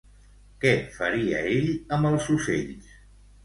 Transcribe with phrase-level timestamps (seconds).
[0.63, 1.69] Què faria ell
[1.99, 2.93] amb els ocells?